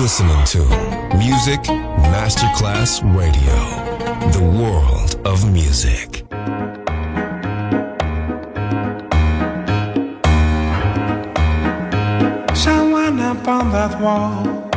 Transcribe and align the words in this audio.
listening 0.00 0.44
to 0.44 0.58
Music 1.16 1.60
Masterclass 2.10 3.00
Radio, 3.14 3.56
the 4.32 4.42
world 4.42 5.14
of 5.24 5.50
music. 5.52 6.24
Someone 12.56 13.20
up 13.20 13.46
on 13.46 13.70
that 13.70 14.00
wall 14.00 14.68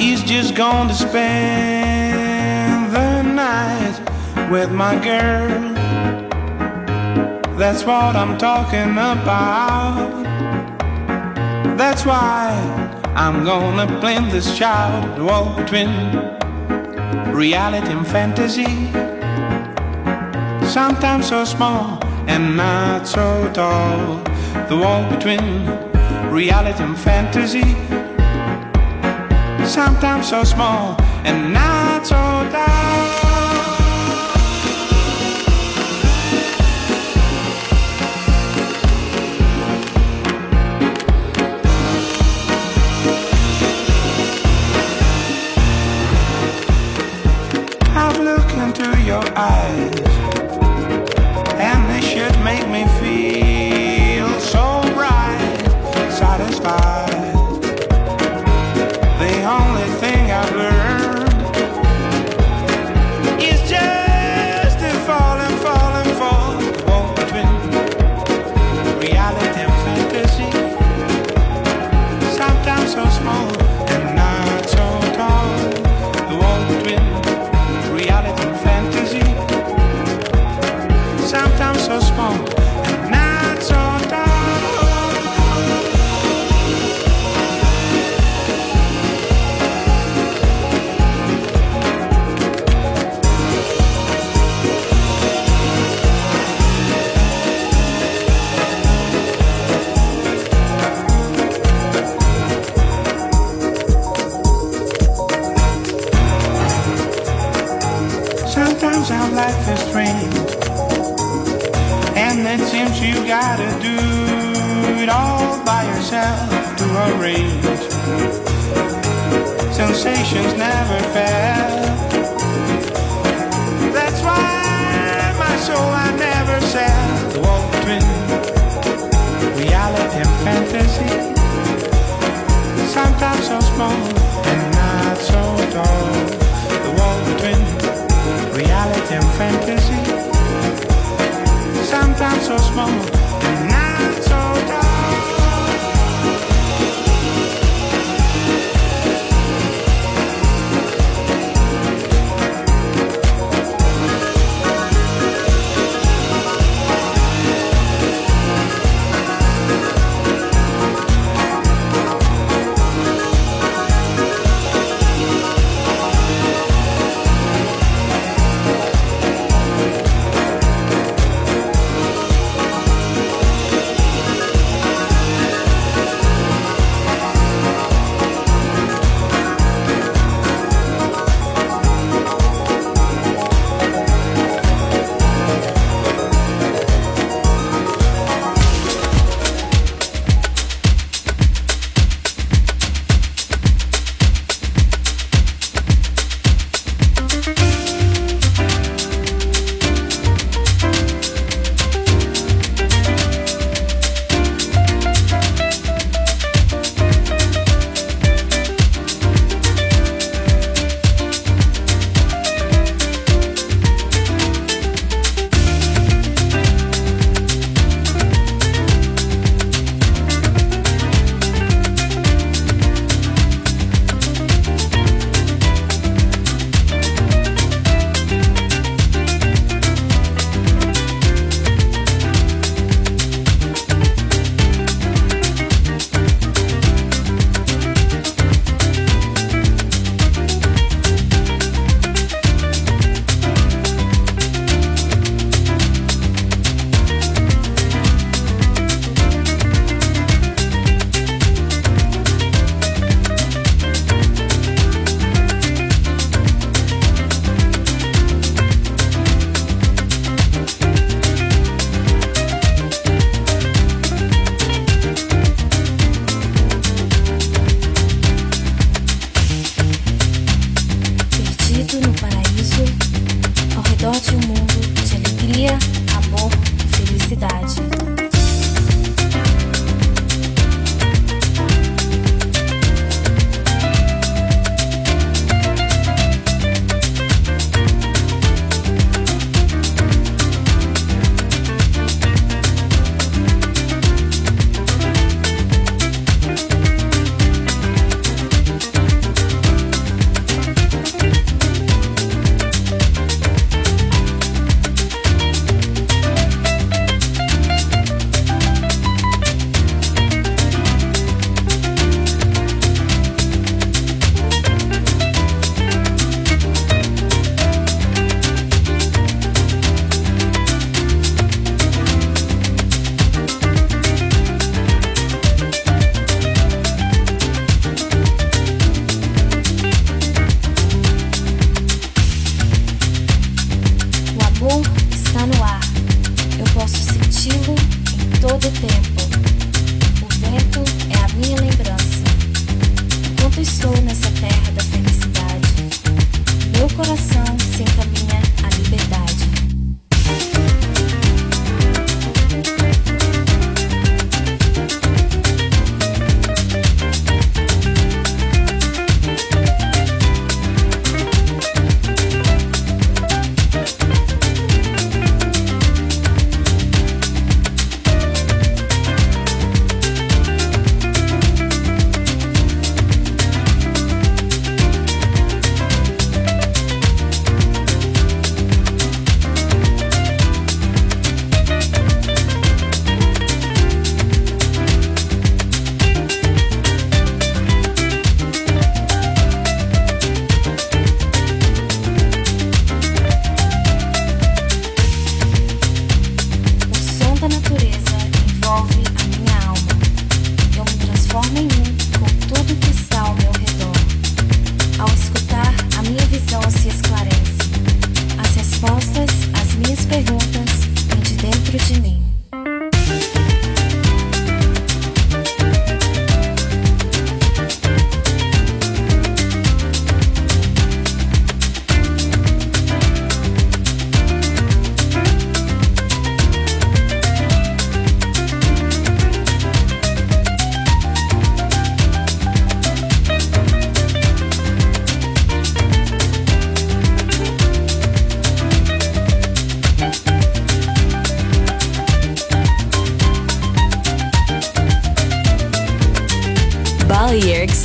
is 0.00 0.22
just 0.22 0.54
going 0.54 0.88
to 0.88 0.94
spend 0.94 2.92
the 2.92 3.22
night 3.22 4.50
with 4.50 4.70
my 4.70 4.94
girl. 5.04 5.74
That's 7.58 7.84
what 7.84 8.16
I'm 8.16 8.38
talking 8.38 8.92
about. 8.92 10.24
That's 11.76 12.06
why. 12.06 12.87
I'm 13.20 13.42
gonna 13.42 13.84
blend 13.98 14.30
this 14.30 14.56
shattered 14.56 15.20
wall 15.20 15.52
between 15.56 15.90
reality 17.34 17.90
and 17.90 18.06
fantasy. 18.06 18.92
Sometimes 20.64 21.26
so 21.28 21.44
small 21.44 21.98
and 22.28 22.56
not 22.56 23.08
so 23.08 23.50
tall. 23.52 24.22
The 24.68 24.76
wall 24.76 25.02
between 25.10 25.66
reality 26.30 26.80
and 26.80 26.96
fantasy. 26.96 27.74
Sometimes 29.66 30.28
so 30.28 30.44
small 30.44 30.96
and 31.24 31.52
not 31.52 32.06
so 32.06 32.14
tall. 32.52 33.37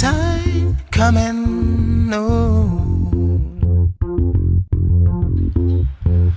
Time 0.00 0.78
coming. 0.90 2.08
No. 2.08 2.22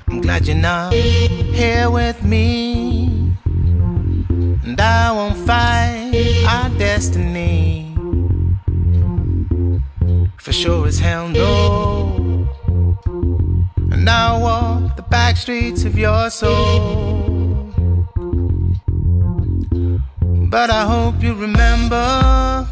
I'm 0.10 0.20
glad 0.20 0.46
you're 0.48 0.58
not 0.58 0.94
here 0.94 1.90
with 1.90 2.22
me. 2.24 3.38
And 4.66 4.80
I 4.82 5.12
won't 5.14 5.38
fight 5.48 6.44
our 6.46 6.70
destiny. 6.78 7.96
For 10.38 10.52
sure 10.52 10.88
as 10.88 11.00
hell, 11.00 11.30
no. 11.30 12.50
And 13.94 14.10
I'll 14.10 14.42
walk 14.42 14.98
the 14.98 15.04
back 15.04 15.38
streets 15.38 15.86
of 15.86 15.98
your 15.98 16.30
soul. 16.30 17.72
But 20.50 20.70
I 20.70 20.86
hope 20.86 21.24
you 21.24 21.34
remember 21.34 22.68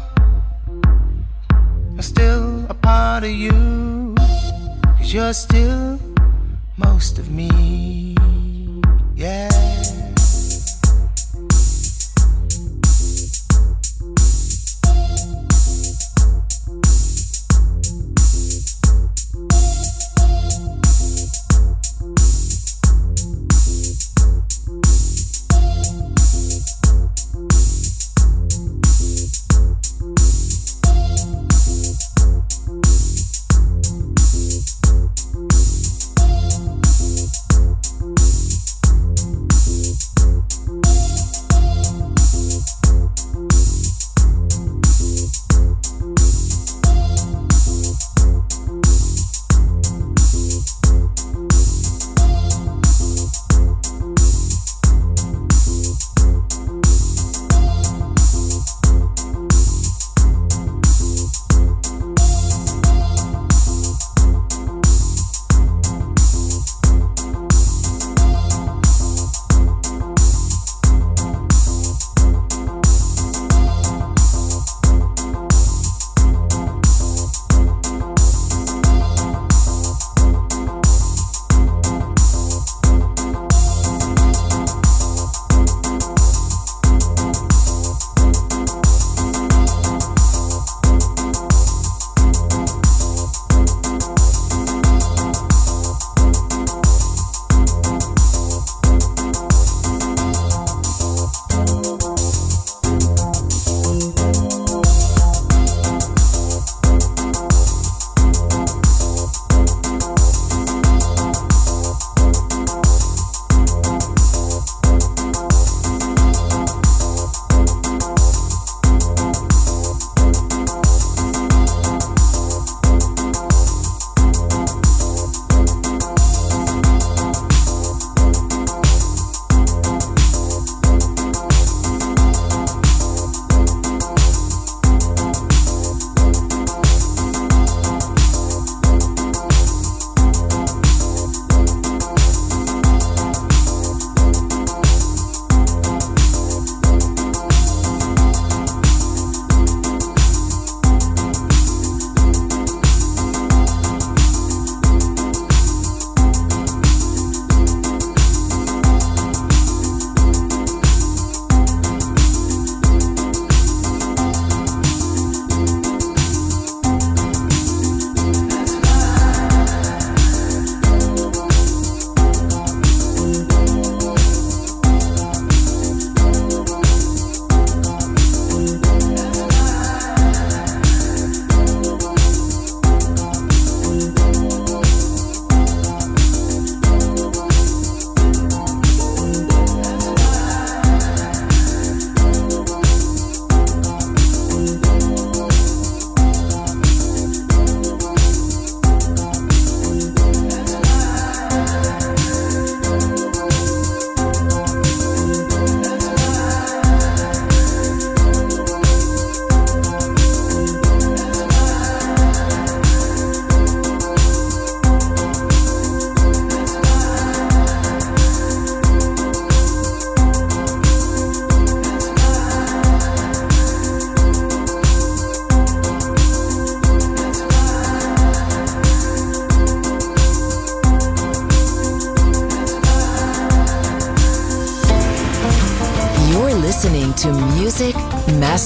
I'm 2.02 2.06
still 2.06 2.66
a 2.68 2.74
part 2.74 3.22
of 3.22 3.30
you. 3.30 4.16
Cause 4.98 5.14
you're 5.14 5.32
still 5.32 6.00
most 6.76 7.20
of 7.20 7.30
me. 7.30 8.16
Yeah. 9.14 9.51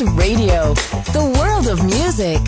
Radio, 0.00 0.72
the 1.12 1.20
world 1.38 1.68
of 1.68 1.84
music. 1.84 2.40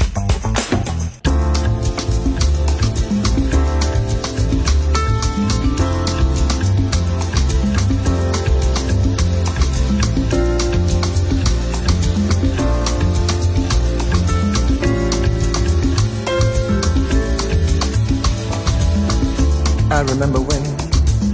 I 19.92 20.00
remember 20.00 20.40
when, 20.40 20.62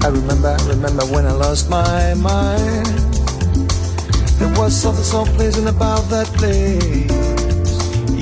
I 0.03 0.09
remember, 0.09 0.49
I 0.49 0.69
remember 0.69 1.07
when 1.07 1.27
I 1.27 1.33
lost 1.33 1.71
my 1.71 2.15
mind. 2.15 3.20
There 4.41 4.49
was 4.59 4.75
something 4.75 5.05
so 5.05 5.27
pleasant 5.27 5.69
about 5.69 6.09
that 6.09 6.27
place. 6.29 7.11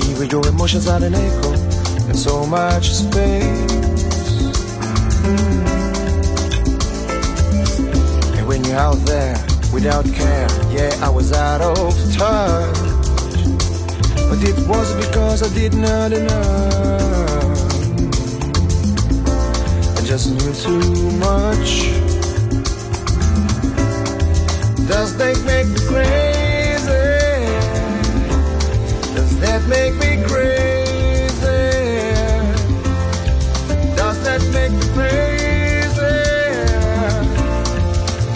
Even 0.09 0.29
your 0.29 0.45
emotions 0.49 0.83
had 0.83 1.01
an 1.01 1.15
echo 1.15 1.53
and 2.09 2.19
so 2.19 2.45
much 2.45 2.91
space. 2.91 3.71
And 8.35 8.45
when 8.49 8.65
you're 8.65 8.75
out 8.75 8.99
there 9.05 9.37
without 9.71 10.03
care, 10.13 10.49
yeah, 10.75 10.91
I 11.01 11.07
was 11.07 11.31
out 11.31 11.61
of 11.61 11.95
touch. 12.13 12.77
But 14.27 14.43
it 14.43 14.67
was 14.67 14.93
because 15.07 15.41
I 15.41 15.55
did 15.55 15.73
not 15.73 16.11
enough. 16.11 17.59
I 19.97 20.01
just 20.03 20.31
knew 20.31 20.51
too 20.51 21.11
much. 21.17 21.98
Does 24.89 25.15
that 25.17 25.37
make 25.45 25.67
me 25.67 25.79
crazy? 25.87 26.87
Does 29.13 29.39
that 29.39 29.61
make 29.69 29.93
me 30.01 30.23
crazy? 30.27 31.29
Does 33.95 34.17
that 34.23 34.41
make 34.51 34.71
me 34.71 34.87
crazy? 34.97 36.17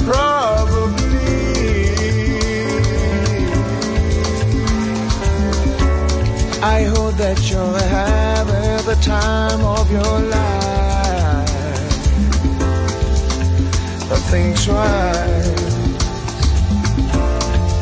Probably. 0.06 0.94
I 6.62 6.84
hope 6.84 7.16
that 7.16 7.40
you're 7.50 7.80
having 7.90 8.86
the 8.86 8.96
time 9.02 9.62
of 9.62 9.92
your 9.92 10.20
life. 10.30 11.50
But 14.08 14.20
think 14.30 14.62
twice. 14.62 15.23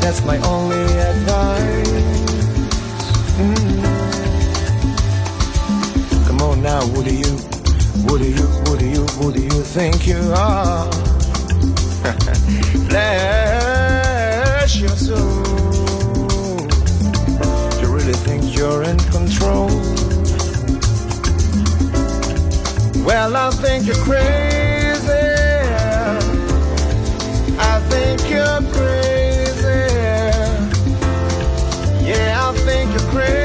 That's 0.02 0.20
my 0.24 0.36
only 0.38 0.82
advice. 0.82 1.88
Mm. 3.38 3.82
Come 6.26 6.40
on 6.42 6.60
now, 6.60 6.80
who 6.80 7.04
do 7.04 7.14
you, 7.14 7.36
who 8.06 8.18
do 8.18 8.24
you, 8.28 8.46
who 8.64 8.76
do 8.78 8.86
you, 8.88 9.06
who 9.06 9.32
do 9.32 9.40
you 9.40 9.62
think 9.62 10.06
you 10.08 10.20
are? 10.34 10.90
Bless 12.88 14.76
your 14.76 14.88
soul. 14.90 15.44
You 17.80 17.86
really 17.94 18.18
think 18.26 18.56
you're 18.56 18.82
in 18.82 18.98
control? 18.98 19.70
Well, 23.06 23.36
I 23.36 23.50
think 23.52 23.86
you're 23.86 23.94
crazy. 24.04 24.51
I 33.14 33.41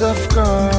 coincidence 0.00 0.02
I've 0.02 0.69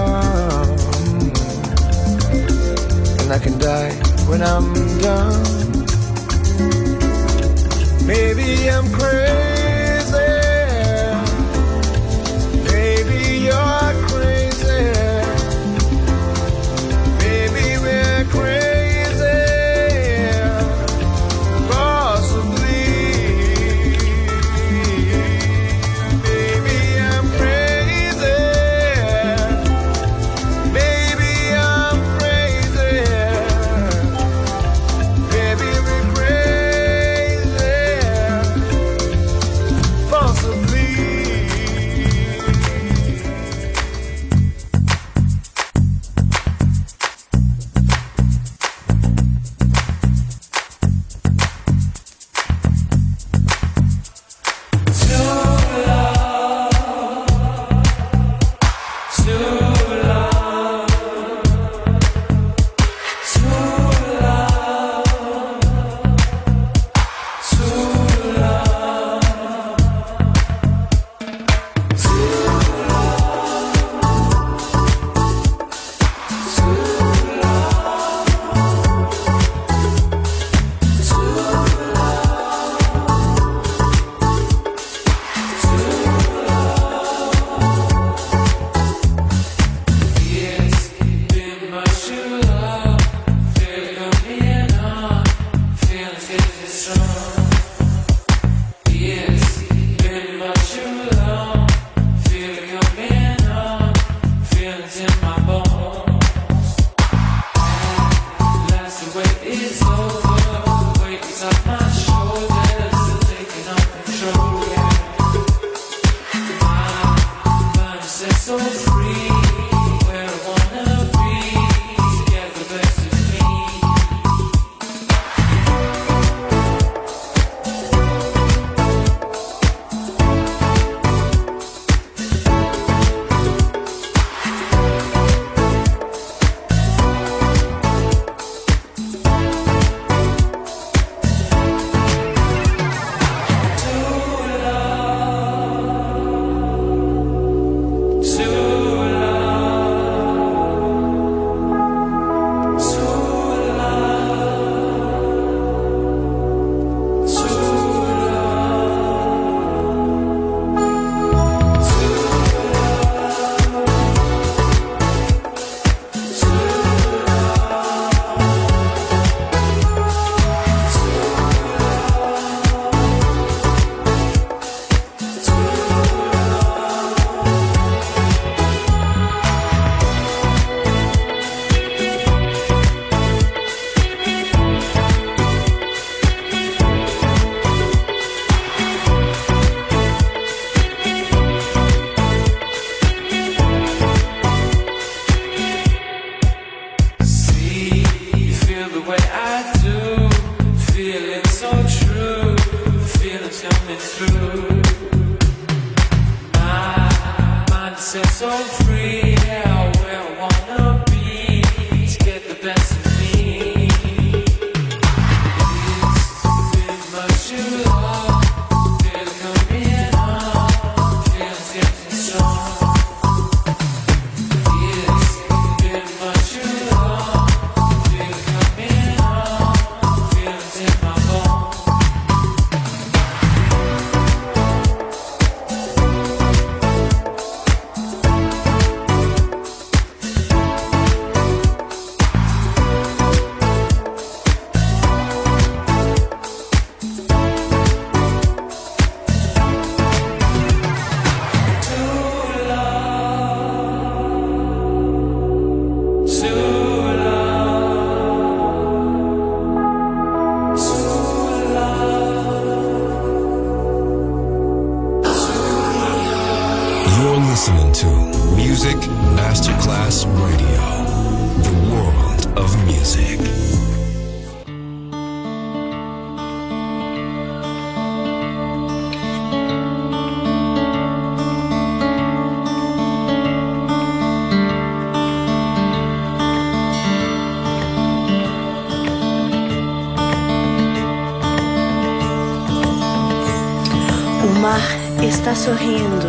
está 295.41 295.55
sorrindo 295.55 296.27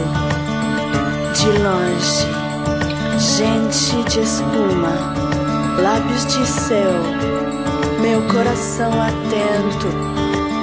de 1.35 1.47
longe, 1.59 2.27
gente 3.19 4.03
de 4.09 4.21
espuma, 4.21 5.13
lábios 5.83 6.25
de 6.25 6.47
céu, 6.47 6.95
meu 8.01 8.23
coração 8.23 8.91
atento, 9.03 9.89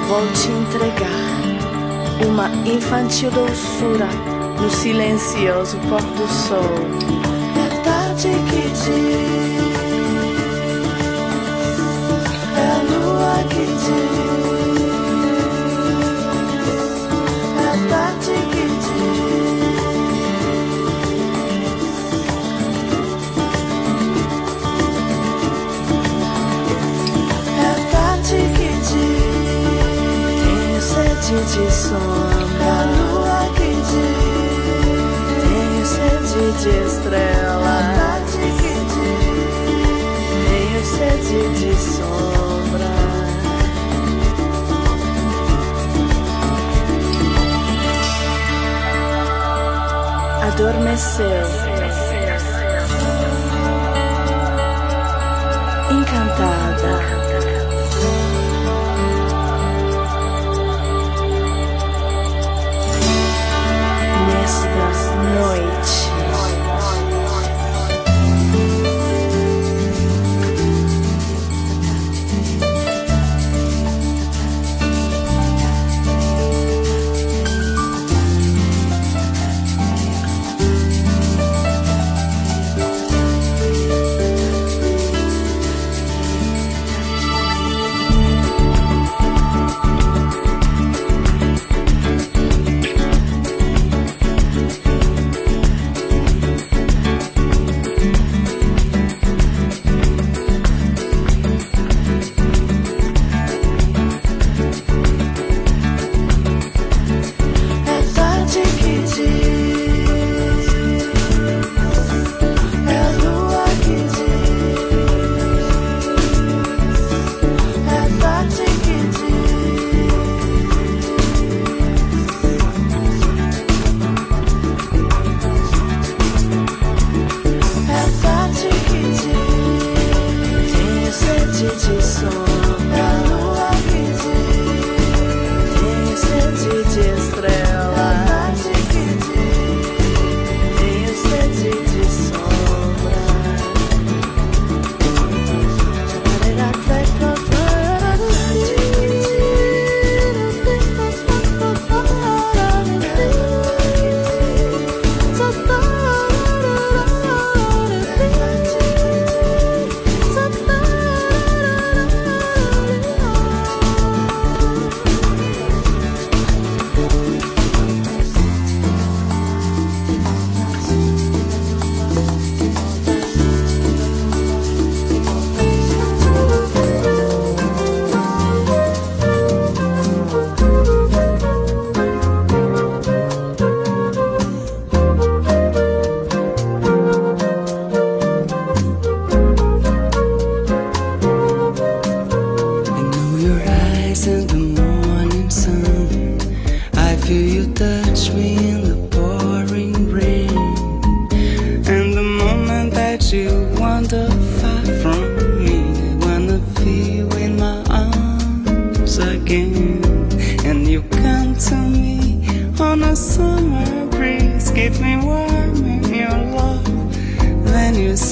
vou 0.08 0.26
te 0.32 0.48
entregar 0.48 2.26
uma 2.26 2.48
infantil 2.68 3.30
doçura 3.30 4.08
no 4.60 4.68
silencioso 4.68 5.78
pôr 5.88 6.02
do 6.02 6.26
sol. 6.26 6.74
É 7.54 7.82
tarde 7.84 8.30
que 8.50 8.68
diz, 8.68 9.49
sede 31.30 31.44
de 31.44 31.70
sombra. 31.70 32.66
A 32.66 32.84
lua 32.96 33.40
que 33.54 33.70
diz. 33.88 35.10
Tenho 35.42 35.84
sede 35.86 36.44
de 36.62 36.72
estrela. 36.86 37.70
É 37.70 37.94
tarde 37.96 38.44
que 38.60 38.74
diz. 38.90 39.30
Tenho 40.48 40.82
sede 40.84 41.40
de 41.58 41.72
sombra. 41.76 42.90
adormeceu. 50.52 51.69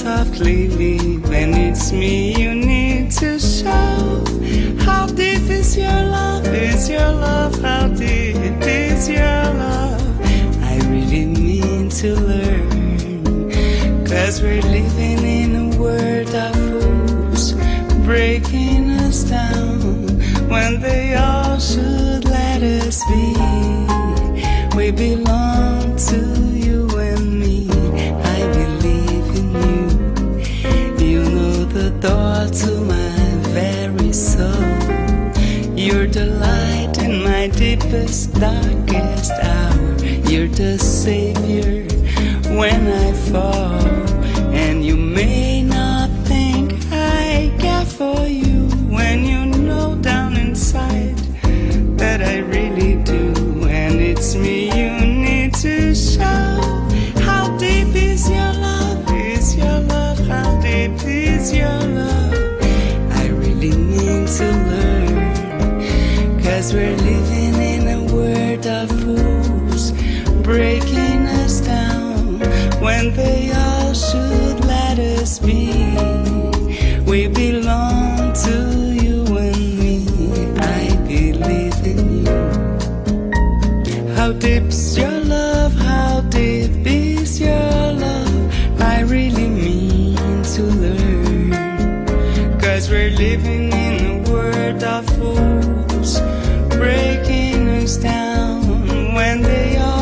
Softly 0.08 0.64
and 1.38 1.54
it's 1.66 1.92
me 1.92 2.32
you 2.42 2.54
need 2.54 3.10
to 3.10 3.38
show. 3.38 4.24
How 4.86 5.04
deep 5.06 5.46
is 5.60 5.76
your 5.76 6.00
love? 6.16 6.46
Is 6.46 6.88
your 6.88 7.12
love? 7.26 7.54
How 7.60 7.88
deep 7.88 8.58
is 8.62 9.08
your 9.08 9.42
love? 9.64 10.02
I 10.72 10.74
really 10.92 11.26
mean 11.26 11.90
to 12.00 12.08
learn, 12.30 13.50
cause 14.06 14.40
we're 14.42 14.68
living 14.78 15.20
in 15.40 15.50
a 15.64 15.68
world 15.82 16.32
of 16.46 16.54
fools, 16.68 17.44
breaking 18.06 18.84
us 19.06 19.24
down 19.24 20.06
when 20.52 20.80
they 20.80 21.16
all 21.16 21.58
should 21.58 22.24
let 22.24 22.62
us 22.62 22.98
be. 23.10 23.26
We 24.78 24.90
deepest, 37.58 38.32
darkest 38.34 39.32
hour. 39.32 39.96
You're 40.30 40.46
the 40.46 40.78
savior 40.78 41.82
when 42.56 42.86
I 42.86 43.12
fall. 43.30 43.87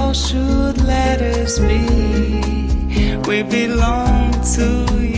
All 0.07 0.13
should 0.13 0.81
let 0.83 1.21
us 1.21 1.59
be. 1.59 1.83
We 3.29 3.43
belong 3.43 4.31
to 4.55 4.69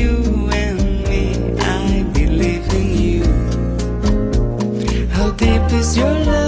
you 0.01 0.49
and 0.51 0.81
me. 1.09 1.23
I 1.61 2.05
believe 2.15 2.67
in 2.81 2.91
you. 3.07 3.25
How 5.09 5.31
deep 5.33 5.73
is 5.73 5.97
your 5.97 6.15
love? 6.25 6.48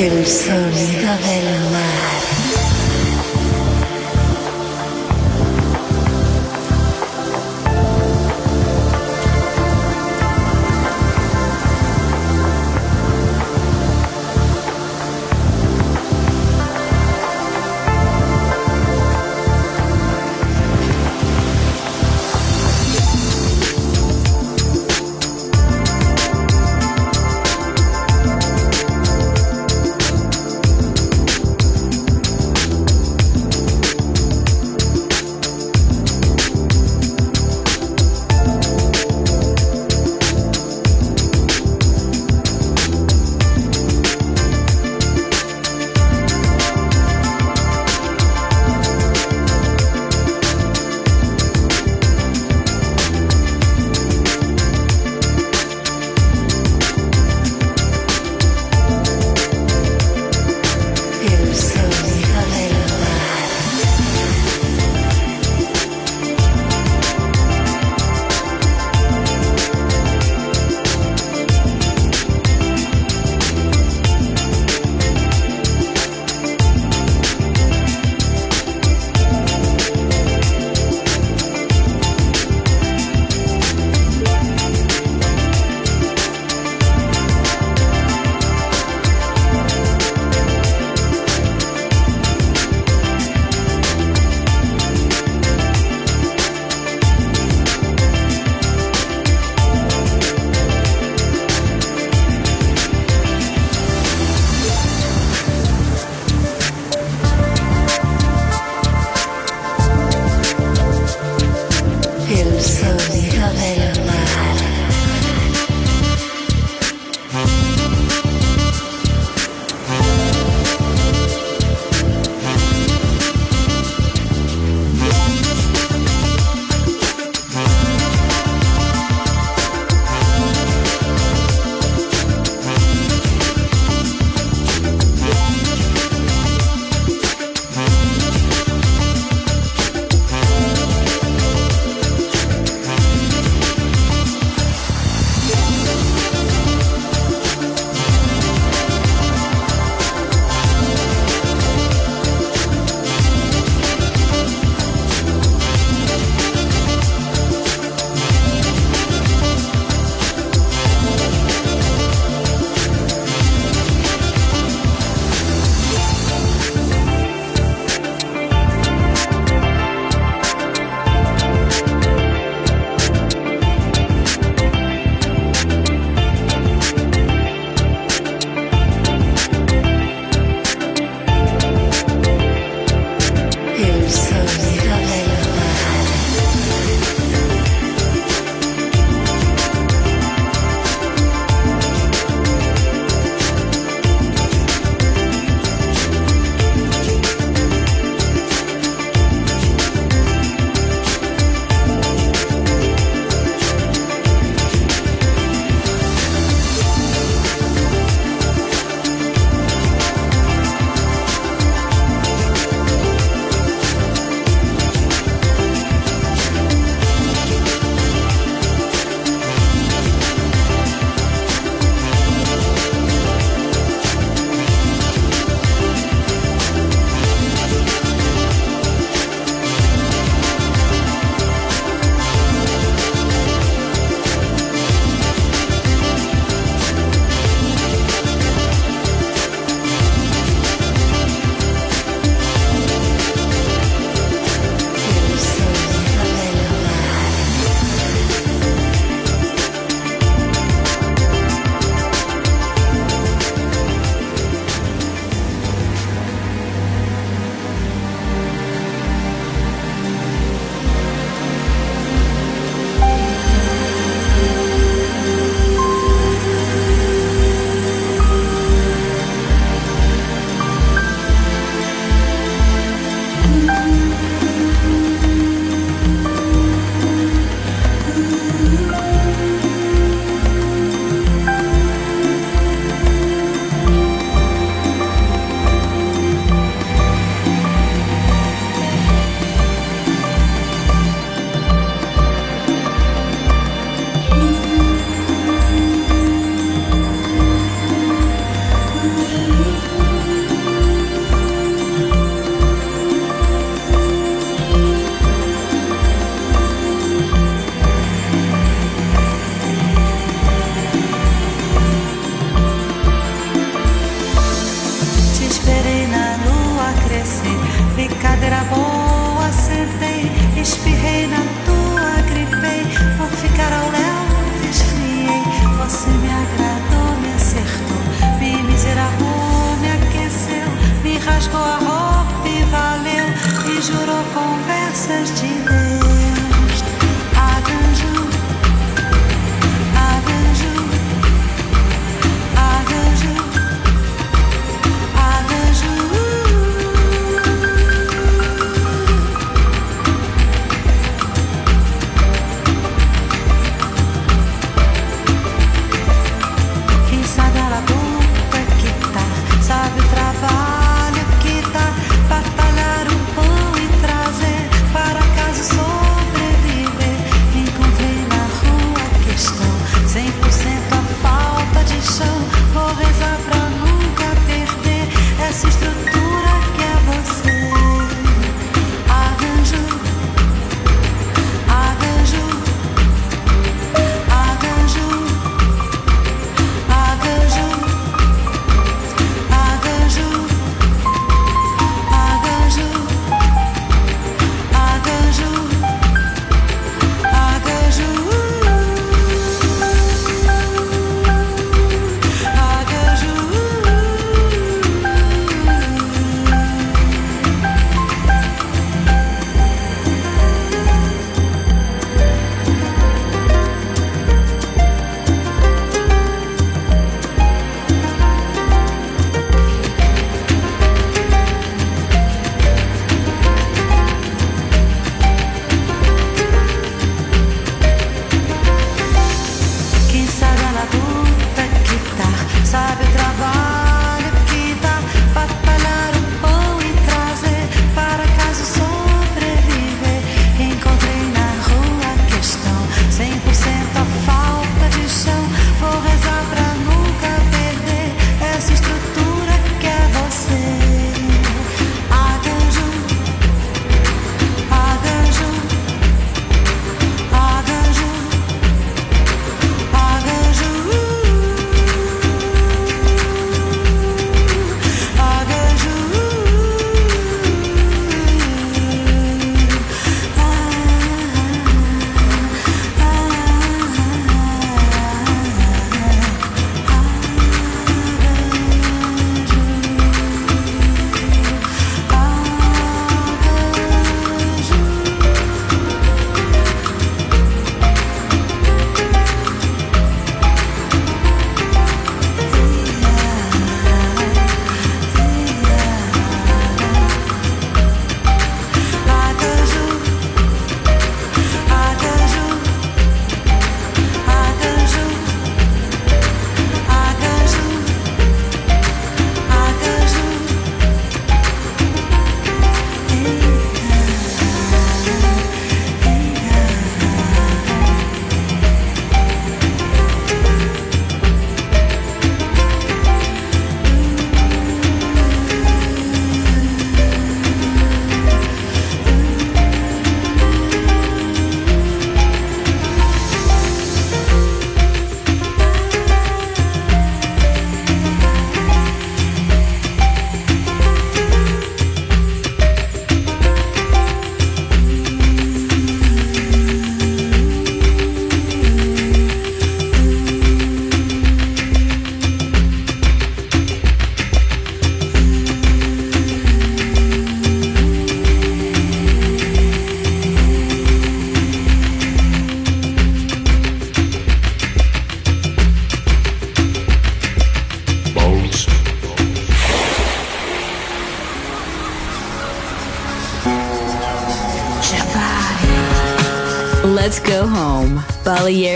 El 0.00 0.26
sonido 0.26 1.14
del 1.18 1.70
mar. 1.72 1.89